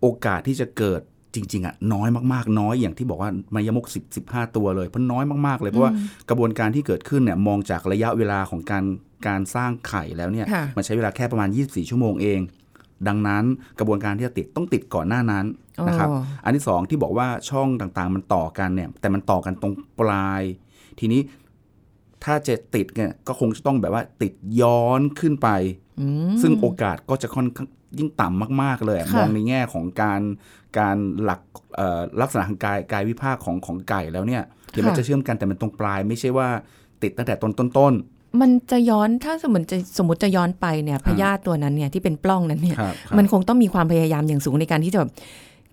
[0.01, 1.01] โอกาสที่จะเกิด
[1.35, 5.93] จริงๆอะน้อยมากๆ น้อยอย่างที่บอกว่ามายมกสิบสิบห้าตัวเลยเพราะน้อยมากๆเลยเพราะว่า
[6.29, 8.83] กระบวนการที่เกิดขึ้นเนี่ยมองจากระยะเวลาของการ
[9.27, 12.39] การสร้างไข่แล้วเนี่ยค่ะมันใช้เวลาแค่ประมาณ 24 ชั่วโมงเอง
[13.07, 13.43] ดังนั้น
[13.79, 15.45] กระบวนการที่จะติดต้องติดก่อนหน้านั้น
[15.88, 20.41] นะครับอ๋ออันที่สองที่บอกว่าช่องต่างๆ มันต่อกันเนี่ยแต่มันต่อกันตรงปลาย
[20.99, 21.21] ทีนี้
[22.23, 25.49] ถ้าจะติดเนี่ยก็คงจะต้องแบบว่าติดย้อนขึ้นไป
[26.01, 30.21] อืมซึ่งโอกาสก็จะค่อนข้าง ยิ่งต่ำมาก ๆ เลยอะค่ะมองในแง่ของการ
[30.80, 31.41] การหลัก
[31.75, 36.47] เอ่อลักษณะทางกายกายวิภาคของของไก่แล้วเนี่ยถึงแม้จะเชื่อมกันแต่มันตรงปลาย ไม่ใช่ว่า
[37.04, 37.95] ติดตั้งแต่ต้นต้น
[38.41, 45.12] มันจะย้อนถ้าสมมติจะสมมติจะย้อนไปเนี่ยพยาธิตัวนั้นเนี่ยที่เป็นปล้องนั้นเนี่ยๆครับครับมันคงต้องมีความพยายามอย่างสูงในการที่จะแบบ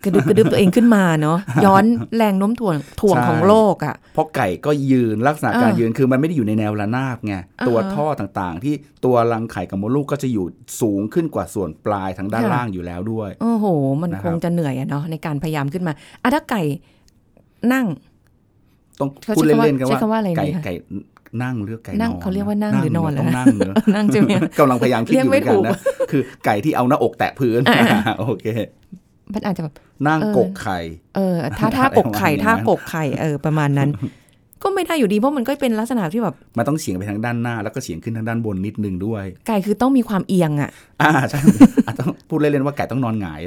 [0.04, 1.84] กระดึบกระดึบตัวเองขึ้นมาเนาะย้อน
[2.16, 10.46] แรงโน้มถ่วงถ่วงใช่ของโลกอะเพราะไก่ก็ยืนลักษณะการเออยืนคือมันไม่ได้อยู่ในแนวระนาบไงอ่าตัวฮะท่อต่างๆ ที่ตัวรังไข่กับมดลูกก็จะอยู่
[10.80, 13.66] สูงขึ้นกว่าส่วนปลายทางด้านค่ะล่างอยู่แล้วด้วยโอ้โห
[14.00, 16.62] มันนะคครับงจะเหนื่อยอะเนาะในการพยายามขึ้นมาอะถ้าไก่
[17.72, 17.87] นั่ง
[19.00, 20.74] ต้องเขาพูดใช้คำว่าเล่นๆกันใช้ว่าคำว่าอะไรไก่เนี่ยไก่
[21.42, 25.78] นั่งหรือไก่นั่งนอนเขาเรียกว่านั่งหรือนอนเเหรอต้องนั่งเนอะนั่งใช่ไหมกำลังพยายามคิดอยู่เหมือนกันเรียกไม่ถูนะ
[26.11, 28.46] คือไก่ที่เอาหน้าอกแตะพื้นอ่าโอเค
[29.34, 29.74] มันอาจจะแบบ
[30.06, 30.78] นั่งเออกกไข่
[31.16, 33.90] เออถ้าท่ากกไข่อะไรประมาณท่านั้นกกไข่ เออ ประมาณนั้น
[34.62, 40.71] ก็ไม่ได้อยู่ดีเพราะมันก็เป็นลักษณะที่แบบมันต้องเฉียงไปทางด้านหน้า แล้วก็เฉียงขึ้นทางด้านบนนิดนึงด้วย ไก่คือต้องมีความเอียงอะ
[41.03, 41.40] อ่าใช่
[41.87, 43.40] อะต้องพูดเล่นๆว่าไก่ต้องนอนหงาย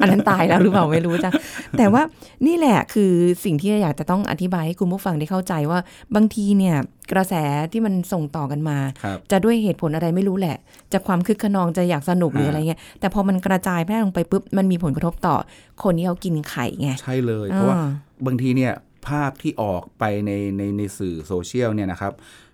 [0.00, 1.30] อันนั้นตายแล้วหรือเปล่าไม่รู้จ้ะ
[1.78, 2.02] แต่ว่า
[2.46, 3.12] นี่แหละคือ
[3.44, 5.78] สิ่งที่อยากจะต้องอธิบายให้คุณผู้ฟังได้เข้าใจว่า
[6.14, 6.76] บางทีเนี่ย
[7.12, 7.34] กระแส
[7.72, 10.56] ที่มันส่งต่อกันมาครับจะด้วยเหตุผลอะไรไม่รู้แหละ
[10.92, 15.36] จะความคึกขนองจะอยากสนุกหรืออะไรเงี้ยแต่พอมันกระจายแพร่ลงไปปุ๊บมันมีผลกระทบต่อ
[15.82, 17.88] คนที่เขากินไข่ไงใช่เลย เพราะว่าอ่า
[18.26, 18.72] บางทีเนี่ย
[19.06, 22.12] ภาพที่ออกไปในในในสื่อโซเชียลเนี่ยนะครับ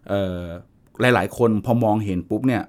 [0.08, 0.42] เอ่อ
[1.00, 2.62] หลาย ๆ คนพอมองเห็นปุ๊บเนี่ย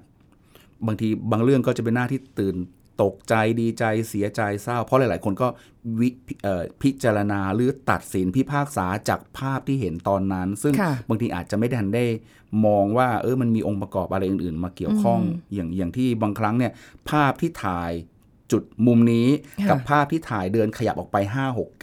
[0.86, 2.56] บางทีบางเรื่องก็จะเป็นหน้าที่ตื่น
[3.02, 5.48] ตกใจดีใจเสียใจเศร้า เพราะหลาย ๆ คนก็
[6.00, 6.08] วิ
[6.42, 12.04] เอ่อพิจารณาหรือตัดสินพิพากษาจากภาพที่เห็นตอนนั้น ซึ่งค่ะบางทีอาจจะไม่ทันได้
[12.66, 15.20] มองว่าเออมันมีองค์ประกอบอะไรอื่น ๆ มาเกี่ยวข้อง
[15.54, 16.72] อย่างอย่างที่บางครั้งเนี่ย
[17.10, 17.92] ภาพที่ถ่าย
[18.52, 19.26] จุดมุมนี้
[19.60, 21.82] ค่ะกับภาพที่ถ่ายเดินขยับออกไป 5 6 9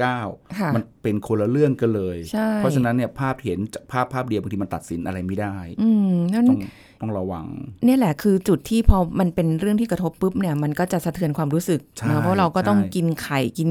[0.59, 6.59] ค่ะมันเป็นคนละเรื่องกันเลยใช่เพราะฉะนั้นเนี่ยภาพเห็นจากภาพภาพเดียวบางทีมันตัดสินอะไรไม่ได้อืมนั่นต้อง
[7.01, 7.45] ต้องระวัง
[7.85, 13.69] เนี่ยแหละคือจุดที่พอมันเป็นเรื่องที่กระทบปุ๊บเนี่ยมันก็จะสะเทือนความรู้สึกใช่เนอะเพราะเราก็ต้องใช่กินไข่กิน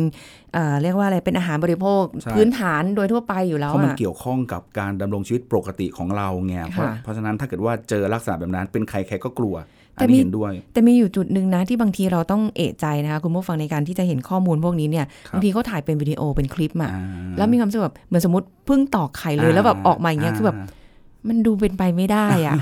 [0.54, 9.54] เอ่อเรียกว่าอะไรเป็นอาหารบริโภคใช่พื้นฐานโดยทั่วไปอยู่แล้วเพราะมันอะเกี่ยวข้องกับการดำรงชีวิตปกติของเราไงเพราะค่ะเพราะฉะนั้นถ้าเกิดว่าเจอลักษณะแบบนั้นเป็นใครใครก็กลัว
[9.94, 17.02] แต่อันนี้มีเห็นด้วย แต่มีอยู่จุดหนึ่งนะที่บางทีเราต้องเอะใจนะคะคุณผู้ฟังในการที่จะเห็นข้อมูลพวกนี้เนี่ยครับบางทีเขาถ่ายเป็นวิดีโอเป็นคลิปอะอ่า
[17.36, 20.58] แล้วมีความรู้สึกแบบเหมือนสมมติเพิ่งตอกไข่เลยแล้วแบบออกมาอย่างเงี้ยคือแบบ
[21.28, 22.56] มันดูเป็นไปไม่ได้อะ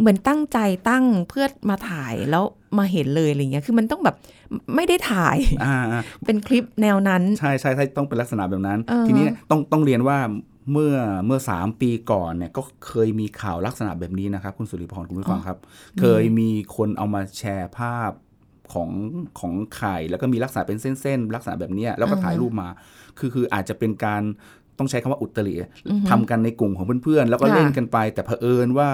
[0.00, 2.44] เหมือนตั้งใจตั้งเพื่อมาถ่ายแล้ว
[2.78, 4.16] มาเห็นเลยอะไรเงี้ย คือมันต้องแบบ
[4.74, 10.16] ไม่ได้ถ่ายอ่าอ่าเป็นคลิปแนวนั้น ใช่ใช่ใช่ต้องเป็นลักษณะแบบนั้นอ่าฮะทีนี้ต้องต้องเรียนว่า
[10.70, 10.94] เมื่อ
[11.26, 15.58] เมื่อสามปีก่อนเนี่ยก็เคยมีข่าวลักษณะแบบนี้นะครับ คุณสุริพรคุณผู้ฟังครับ
[16.00, 18.12] เคยมีคนเอามาแชร์ภาพ
[18.72, 18.90] ของ
[19.40, 22.68] ของไข่แล้วก็มีลักษณะเป็นเส้นๆลักษณะแบบเนี้ยแล้วก็ถ่ายรูปมา
[23.18, 24.22] คือคืออาจจะเป็นการ
[24.78, 25.54] ต้องใช้คำว่าอุตริ
[26.10, 28.88] ทำกันในกลุ่มของเพื่อนๆ แล้วก็ค่ะเล่นกันไป แต่เผอิญว่า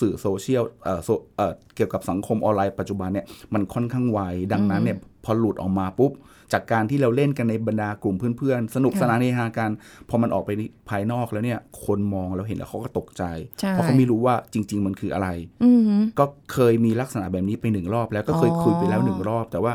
[0.00, 4.20] สื่อโซเชียลเอ่อโซเอ่อเกี่ยวกับสังคมออนไลน์ปัจจุบันเนี่ยมันค่อนข้างไว
[4.52, 6.12] ดังนั้นเนี่ยพอหลุดออกมาปุ๊บ
[6.52, 9.70] จากการที่เราเล่นกันในบรรดากลุ่มเพื่อนๆ สนุกค่ะสนานเฮฮากัน
[10.08, 10.50] พอมันออกไป
[10.90, 13.22] ภายนอกแล้วเนี่ย คนมองแล้วเห็นแล้วเขาก็ตกใจ
[13.60, 15.28] ใช่เพราะเขาไม่รู้ว่าจริง ๆ มันคืออะไร
[15.64, 15.80] อืม
[16.18, 19.72] ก็เคยมีลักษณะแบบนี้ไปหนึ่งรอบ แล้วก็เคยอ๋อคุยไปแล้วหนึ่งรอบ แต่ว่า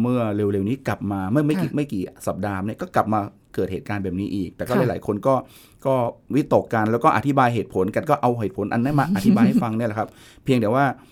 [0.00, 3.20] เมื่อเร็วๆนี้กลับมาเมื่อไม่กี่ค่ะไม่กี่สัปดาห์เนี่ยก็กลับมา
[3.54, 5.34] เกิดเหตุการณ์แบบนี้อีก แต่ก็ค่ะหลายๆคนก็
[5.86, 5.94] ก็
[6.34, 10.08] วิตกกันแล้วก็อธิบายเหตุผลกันก็เอาเหตุผลอันนั้นมาอธิบายให้ฟังเนี่ยแหละครับ
[10.44, 11.11] เพียงแต่ว่าเอ่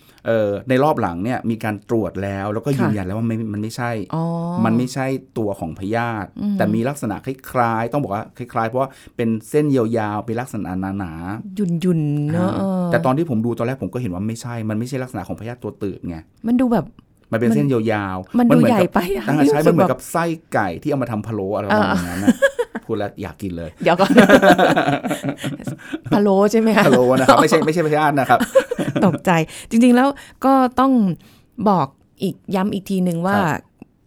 [0.69, 4.23] ในรอบหลังเนี่ยมีการตรวจแล้วแล้วก็ยืนยันแล้วว่าไม่มันไม่ใช่อ๋อ
[4.65, 5.05] มันไม่ใช่
[5.37, 11.13] ตัวของพยาธิอืมแต่มีลักษณะคล้ายๆ ต้องบอกว่าคล้ายๆ เพราะว่าเป็นเส้นยาวๆเป็นลักษณะหนา
[11.57, 16.85] ยุ่นยุนๆๆเนอะเออแต่ตอนที่ผมดูตอนแรกผมก็เห็นว่าไม่ใช่ มันไม่ใช่ลักษณะของพยาธิตัวตืดไงมันดูแบบ
[17.31, 22.35] มันเป็นมันเส้นยาวๆ มันดูเอใหญ่กับไปอะอ่ารู้ใช่สึมันเหมือนแบบกับไส้ไก่ที่เอามาทำพะโล้อะไรประมาณอย่างนั้นนะ
[22.85, 24.11] พูดแล้วอยากกินเลย เดี๋ยวก่อน
[26.13, 28.39] พะโล้ใช่ไหมคะพะโล้นะครับไม่ใช่ไม่ใช่พยาธินะครับ
[29.05, 29.31] ตกใจ
[29.69, 30.07] จริงๆแล้ว
[30.45, 30.91] ก็ต้อง
[31.69, 31.87] บอก
[32.23, 33.59] อีกย้ำอีกทีหนึ่งว่าครับ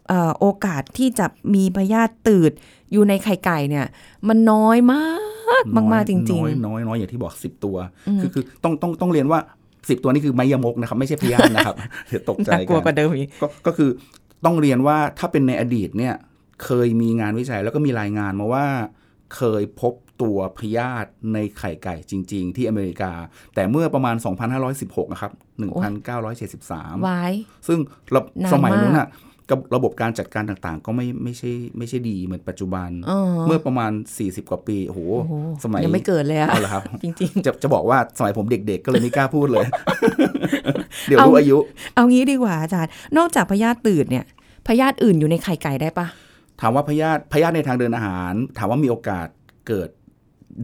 [0.08, 2.52] เอ่อโอกาสที่จะมีพยาธิตืด
[2.92, 3.86] อยู่ในไข่ไก่เนี่ย
[4.28, 5.06] มันน้อยมา
[5.62, 7.76] กมากๆจริงน้อยน้อยน้อยอย่างที่บอกสิบตัว
[8.20, 9.38] คือคือต้องต้องต้องเรียนว่า
[9.88, 11.76] สิบตัวนี่คือไมยมกนะครับ ไม่ใช่พยาธินะครับ
[12.08, 13.90] เดี๋ยวตกๆใจน่ากลัวกกัว่านเดิมอีกก็ก็คือ
[14.44, 16.14] ต้องเรียนว่าถ้าเป็นในอดีตเนี่ย
[16.64, 18.66] เคยมีงานวิจัยแล้วก็มีรายงานมาว่า
[19.36, 23.12] เคยพบตัวพยาธิในไข่ไก่จริง ๆ ที่อเมริกา
[23.54, 24.16] แต่เมื่อประมาณ
[24.64, 25.32] 2516นะครับ
[26.18, 27.32] 1973วาย
[27.66, 27.78] ซึ่ง
[28.14, 29.08] ระนานสมัยนู้นมาน่ะ
[29.50, 39.66] กับระบบการจัดการต่างๆ ก็ไม่ไม่ใช่ไม่ใช่ดีเหมือนปัจจุบันเออเมื่อประมาณ 40 กว่าปีโอ้โหโอ้โหสมัยยังไม่เกิดเลยอะเอาเหรอครับ จริงจะจะบอกว่าสมัยผมเด็กๆ ก็เลยไม่กล้าพูดเลย
[41.06, 44.24] เดี๋ยวเอารู้อายุๆเอางี้ดีกว่าอาจารย์ นอกจากพยาธิตืดเนี่ย
[44.68, 46.06] พยาธิอื่นอยู่ในไข่ไก่ได้ปะ
[46.60, 49.28] ถามว่าพยาธิพยาธิในทางเดินอาหาร ถามว่ามีโอกาส
[49.68, 49.88] เกิด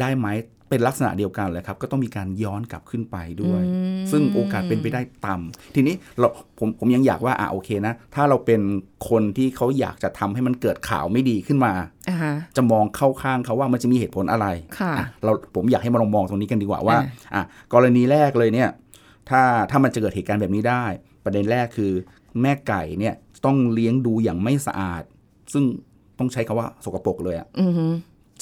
[0.00, 0.28] ได้ไหม
[0.68, 8.60] เป็นลักษณะเดียวกันเลยครับ ก็ต้องมีการย้อนกลับขึ้นไปด้วยอืมซึ่งโอกาสเป็นไปได้ต่ำทีนี้เราผมผมยังอยากว่าอะโอเคนะ ถ้าเราเป็น
[9.08, 11.72] คนที่เขาอยากจะทำให้มันเกิดข่าวไม่ดีขึ้นมา
[12.08, 14.46] อ่าฮะจะมองเข้าข้างเขาว่ามันจะมีเหตุผลอะไร
[14.78, 16.96] ค่ะอะเราผมอยากให้มาลองมองตรงนี้กันดีกว่าว่า
[17.34, 18.68] อ่าอะกรณีแรกเลยเนี่ย
[19.30, 20.84] ถ้าถ้ามันจะเกิดเหตุการณ์แบบนี้ได้
[21.24, 21.92] ประเด็นแรกคือ
[22.40, 25.02] แม่ไก่เนี่ยต้องเลี้ยงดูอย่างไม่สะอาด
[25.52, 25.64] ซึ่ง
[26.18, 27.86] ต้องใช้คำว่าสกปรกเลยอะอือฮึ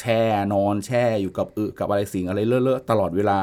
[0.01, 0.21] แช่
[0.53, 3.41] นอนแช่อยู่กับอึกับอะไรสิ่งอะไรเลอะๆตลอดเวลา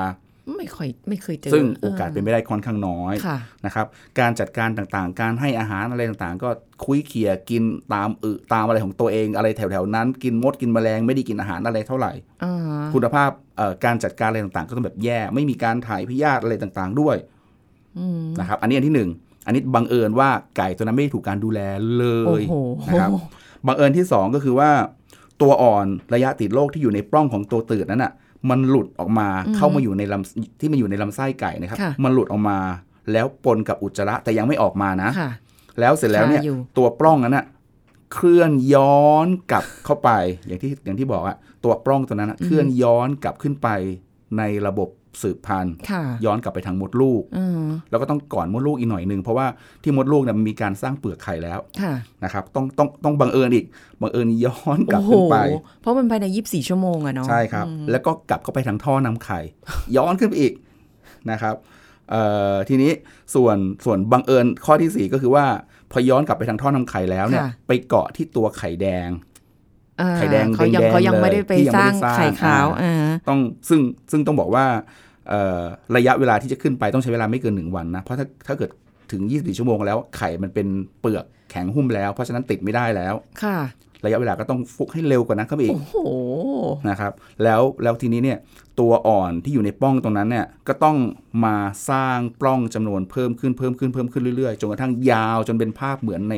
[0.57, 3.85] ไม่ค่อยไม่เคยเจอซึ่งโอกาสเป็นไปได้ค่อนข้างน้อยค่ะนะครับ
[4.19, 6.49] การจัดการต่างๆ การให้อาหารอะไรต่างๆ ก็
[6.85, 12.53] คุยเขี่ยกินตามอึตามอะไรของตัวเองอะไรแถวๆนั้น กินมดกินแมลงไม่ได้กินอาหารอะไรเท่าไหร่อ่า
[12.93, 17.15] คุณภาพเอ่อการจัดการอะไรต่างๆ ก็ต้องแบบแย่ ไม่มีการถ่ายพยาธิอะไรต่างๆด้วย
[17.99, 19.09] อืมนะครับ อันนี้อันที่หนึ่ง
[19.45, 21.59] อันนี้บังเอิญว่าไก่ตัวนั้นไม่ได้ถูกการดูแล
[21.95, 22.55] เลโอ้ยโห
[22.89, 23.11] นะครับ
[23.67, 24.69] บังเอิญที่สองก็คือว่า
[25.41, 28.11] ตัวอ่อนระยะติดโรคที่อยู่ในปล้องของตัวตืดนั้นอะ
[28.49, 32.57] มันหลุดออกมาเข้ามาอยู่ในลำที่มันอยู่ในลำไส้ไก่นะครับค่ะมันหลุดออกมา
[33.11, 35.31] แล้วปนกับอุจจาระแต่ยังไม่ออกมานะค่ะ
[35.79, 37.45] แล้วเสร็จแล้วเนี่ยคาอยู่ตัวปล้องนั้นน่ะ
[38.13, 40.09] เคลื่อนย้อนกลับเข้าไป
[40.47, 43.67] อย่างที่อย่างที่บอกอะตัวปล้องตัวนั้นน่ะเคลื่อนย้อนกลับขึ้นไป
[44.37, 44.89] ในระบบ
[45.21, 49.47] สืบพันธุ์ค่ะย้อนกลับไปทางมดลูกอืมแล้วก็ต้องก่อนมดลูกอีกหน่อยหนึ่งเพราะว่า
[49.83, 53.65] ที่มดลูกเนี่ยมันมีการสร้างเปลือกไข่แล้วค่ะนะครับต้องต้องต้องบังเอิญอีก
[54.01, 55.37] บังเอิญย้อนกลับโอ้โหขึ้นไป
[55.81, 59.39] เพราะมันภายในยีิบสี่ชั่วโมงอะเนาะใช่ครับ แล้วก็กลับเข้าไปทางท่อนำไข่
[59.97, 60.53] ย้อนขึ้นไปอีก
[61.31, 61.55] นะครับ
[62.11, 62.23] เอ่
[62.53, 62.91] อทีนี้
[63.35, 65.45] ส่วนส่วนบังเอิญข้อที่สี่ก็คือว่า
[65.91, 69.09] พอย้อนกลับไปทางท่อนำไข่แล้วเนี่ยค่ะไปเกาะที่ตัวไข่แดง
[70.01, 73.79] อ่าไข่แดงเขายังแดงๆเขายังไม่ได้ไปเลยที่ยังสไม่ร้างได้สร้างไข่ขาวอ่าอ่าต้องซึ่ง
[74.11, 75.03] ซึ่งต้องบอกว่าเอ่อ
[75.95, 78.69] ระยะเวลาที่จะขึ้นไปต้องใช้เวลาไม่เกินหนึ่งวันนะ เพราะถ้าถ้าเกิด
[79.11, 80.67] ถึง 24 ชั่วโมงแล้วไข่มันเป็น
[80.99, 83.57] เปลือกแข็งหุ้มแล้ว เพราะฉะนั้นติดไม่ได้แล้ว ค่ะ
[84.05, 85.95] ระยะเวลาก็ต้องฟุกให้เร็วกว่านั้นเข้าไปอีก โอ้โห
[86.89, 87.11] นะครับ
[87.43, 88.37] แล้วแล้วทีนี้เนี่ย
[88.79, 90.97] ตัวอ่อนที่อยู่ในปล้องตรงนั้นเนี่ยก็ต้อง
[91.45, 91.55] มา
[91.89, 96.35] สร้างปล้องจำนวนเพิ่มขึ้นเพิ่มขึ้นเพิ่มขึ้นเรื่อยๆ จนกระทั่งยาวจนเป็นภาพเหมือนใน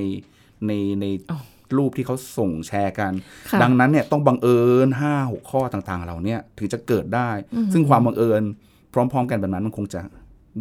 [0.67, 0.71] ใน
[1.01, 1.43] ในอ้าว
[1.77, 3.11] รูปที่เขาส่งแชร์กัน
[3.49, 7.29] ค่ะดังนั้นเนี่ยต้องบังเอิญห้าหกข้อต่างๆเหล่าเนี้ยถึงจะเกิดได้
[7.73, 8.43] ซึ่งความบังเอิญ
[8.93, 10.01] พร้อม ๆ กันแบบนั้นมันคงจะ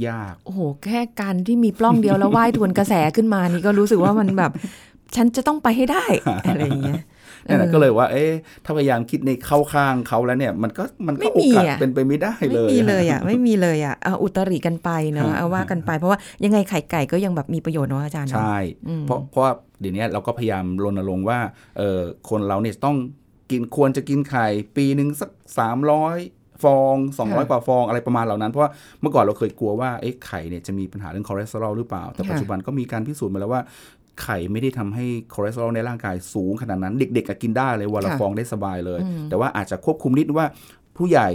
[0.09, 4.53] ยาก โอ้โห แค่การที่มีปล้องเดียวแล้วว่ายทวนกระแสขึ้นมานี่ก็รู้สึกว่ามันแบบ
[5.17, 6.05] ฉันจะต้องไปให้ได้
[6.49, 7.03] อะไรอย่างเงี้ย
[7.49, 8.33] นั่นแหละเออก็เลยว่า เอ๊ะ
[8.65, 18.59] ถ้าพยายามคิดในเข้าข้างเขาแล้วเนี่ย มันก็มันก็ไม่โอมีกาสอะเป็นไปไม่ได้ไม่เลยมีเลยอะ ไม่มีเลยอะเอาอุตริกันไปเนาะฮะเอาว่ากันไป เพราะว่ายังไงไข่ไก่ก็ยังแบบมีประโยชน์เนาะอาจารย์เนาะใช่
[18.89, 21.39] อืมเพราะเพราะว่าเดี๋ยวนี้เราก็พยายามรณรงค์ว่า
[21.79, 22.97] เออคนเราเนี่ยต้อง
[23.51, 26.17] กินควรจะกินไข่ปีหนึ่งสักสามร้อย
[26.63, 33.63] ฟอง 200 กว่าฟองอะไรประมาณเหล่านั้น เพราะว่าเมื่อก่อนเราเคยกลัวว่าเอ๊ะไข่เนี่ยจะมีปัญหาเรื่องคอเลสเตอรอลหรือเปล่า แต่ค่ะปัจจุบันก็มีการพิสูจน์มาแล้วว่า
[34.23, 40.47] ไข่ไม่ได้ทำให้คอเลสเตอรอลในร่างกายสูงขนาดนั้น เด็กๆก็กินได้เลยวันละค่ะฟองได้สบายเลยอืมแต่ว่าอาจจะควบคุมนิดว่า
[40.97, 41.29] ผู้ใหญ่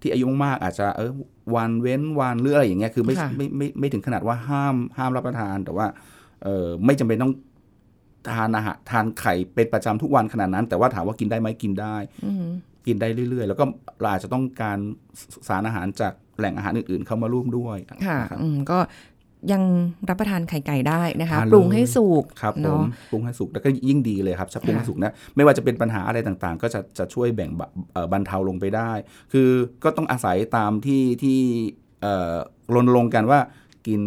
[0.00, 1.10] ที่อายุมากๆอาจจะเออ
[1.54, 5.86] วันเว้นวันหรืออะไรอย่างเงี้ยคือไม่ค่ะไม่ไม่ไม่ถึงขนาดว่าห้ามห้ามรับประทาน แต่ว่า
[6.44, 7.32] เออไม่จำเป็นต้อง
[8.34, 12.46] ทานอาหารทานไข่เป็นประจำทุกวันขนาดนั้น แต่ว่าถามว่ากินได้ไหมกินได้อืม
[12.88, 13.64] กินได้เรื่อย ๆ แล้วก็
[14.00, 14.78] เราอาจจะต้องการ
[15.48, 18.78] สารอาหารจากแหล่งอาหารอื่น ๆ เข้ามาร่วมด้วยค่ะนะครับอืมก็
[19.52, 19.62] ยัง
[20.08, 28.92] รับประทานไข่ไก่ได้นะคะทานเลยปรุงให้สุกครับผมเนาะปรุงให้สุกแล้วก็ยิ่งดีเลยครับถ้าปรุงให้ค่ะสุกนะไม่ว่าจะเป็นปัญหาอะไรต่างๆ ก็จะจะช่วยแบ่งเบาเอ่อบรรเทาลงไปได้
[29.32, 29.50] คือ
[29.84, 31.40] ก็ต้องอาศัยตามที่ที่
[32.02, 32.36] เอ่อ
[32.74, 33.40] รณรงค์กันว่า
[33.86, 34.02] กิน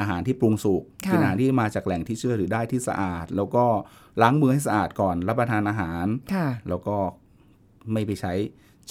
[0.00, 3.64] อาหารที่ปรุงสุกค่ะกิอาหารที่มาจากแหล่งที่เชื่อถือได้ที่สะอาด แล้วก็
[4.22, 6.96] ล้างมือให้สะอาดก่อนรับประทานอาหารค่ะแล้วก็
[7.92, 8.34] ไม่ไปใช้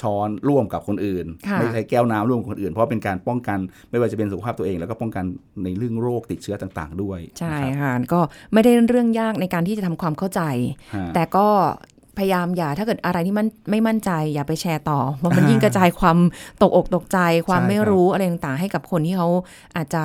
[0.02, 5.26] ช้อนร่วมกับคนอื่นค่ะไม่ใช้แก้วน้ำร่วมกับคนอื่น เพราะเป็นการป้องกันไม่ว่าจะเป็นสุขภาพตัวเอง แล้วก็ป้องกัน
[5.64, 8.20] ในเรื่องโรคติดเชื้อต่างๆ ด้วย ใช่นะครับค่ะก็
[8.54, 10.42] ไม่ได้เรื่องยากในการที่จะทำความเข้าใจ
[10.96, 11.48] ฮะแต่ก็
[12.18, 16.18] พยายามอย่าถ้าเกิดอะไรที่มันไม่มั่นใจอย่าไปแชร์ต่อเพราะมันยิ่งกระจายความ
[16.62, 19.28] ตกอกตกใจ ความใช่ไม่ครับรู้อะไรต่างๆให้กับคนที่เขา
[19.76, 20.04] อาจจะ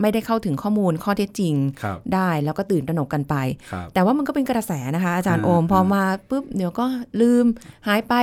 [0.00, 3.34] ไม่ได้เข้าถึงข้อมูลข้อเท็จจริงครับได้แล้วก็ตื่นตระหนกกันไป
[3.72, 6.84] ครับแต่ว่ามันก็เป็นกระแสนะคะ อาจารย์อ่าโอมพออ่ามมาปุ๊บเดี๋ยวก็
[7.20, 7.44] ลืม
[7.88, 8.14] หายไป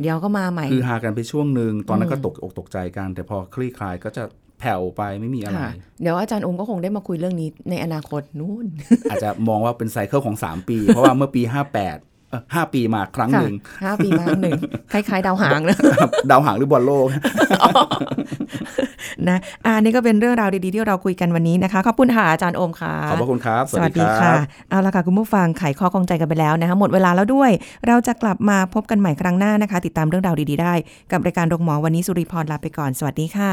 [0.00, 4.24] เดี๋ยวก็มาใหม่คือหากันไปช่วงหนึ่งตอนนั้นก็อืมตกอกตกใจกัน แต่พอคลี่คลายก็จะ
[4.60, 8.66] แผ่วไปไม่มีอะไรค่ะเดี๋ยวอาจารย์โอมก็คงได้มาคุยเรื่องนี้ในอนาคตนู่น
[9.10, 11.96] อาจจะมองว่าเป็นไซเคิลของ 3 ปี เพราะว่าเมื่อปี 58เอ่อ
[12.54, 14.58] ห้าปีมาครั้งหนึ่งห้าปีมากหนึ่ง
[14.92, 15.76] คล้ายๆ ดาวหางนะ
[16.30, 17.06] ดาวหางหรือบอลโลก
[19.28, 24.32] นะอ่านี่ก็เป็นเรื่องราวดีๆ ที่เราคุยกันวันนี้นะคะ ขอบคุณค่ะอาจารย์โอมค่ะ ขอบพระคุณครับ สวัสดีค่ะ
[24.70, 27.50] เอาละค่ะคุณผู้ฟังไขข้อข้องใจกันไปแล้วนะคะหมดเวลาแล้วด้วย
[27.86, 30.74] เราจะกลับมาพบกันใหม่ครั้งหน้านะคะ ติดตามเรื่องราวดีๆ ได้
[31.12, 33.52] กับรายการโรงหมอวันนี้สุริพรลาไปก่อน สวัสดีค่ะ